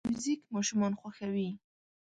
موزیک 0.09 0.41
ماشومان 0.53 0.93
خوښوي. 0.99 1.49